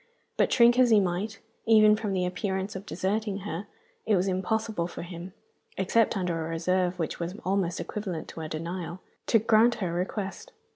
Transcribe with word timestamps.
But 0.35 0.51
shrink 0.51 0.79
as 0.79 0.89
he 0.89 0.99
might, 0.99 1.41
even 1.67 1.95
from 1.95 2.13
the 2.13 2.25
appearance 2.25 2.75
of 2.75 2.87
deserting 2.87 3.41
her, 3.41 3.67
it 4.07 4.15
was 4.15 4.27
impossible 4.27 4.87
for 4.87 5.03
him 5.03 5.31
(except 5.77 6.17
under 6.17 6.43
a 6.43 6.49
reserve 6.49 6.97
which 6.97 7.19
was 7.19 7.35
almost 7.45 7.79
equivalent 7.79 8.27
to 8.29 8.41
a 8.41 8.49
denial) 8.49 9.01
to 9.27 9.37
grant 9.37 9.75
her 9.75 9.93
request. 9.93 10.53